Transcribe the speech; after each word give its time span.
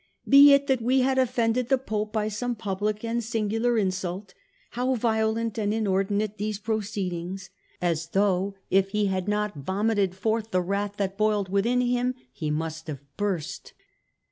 "Be 0.27 0.51
it 0.51 0.65
that 0.65 0.81
we 0.81 1.01
had 1.01 1.19
offended 1.19 1.69
the 1.69 1.77
Pope 1.77 2.11
by 2.11 2.27
some 2.27 2.55
public 2.55 3.05
and 3.05 3.23
singular 3.23 3.77
insult, 3.77 4.33
how 4.71 4.95
violent 4.95 5.59
and 5.59 5.71
inordinate 5.71 6.39
these 6.39 6.57
proceedings, 6.57 7.51
as 7.83 8.07
though, 8.07 8.55
if 8.71 8.89
he 8.89 9.05
had 9.05 9.27
not 9.27 9.53
vomited 9.57 10.15
forth 10.15 10.49
the 10.49 10.59
wrath 10.59 10.97
that 10.97 11.19
boiled 11.19 11.49
within 11.49 11.81
him, 11.81 12.15
he 12.33 12.49
must 12.49 12.87
have 12.87 13.03
burst 13.15 13.73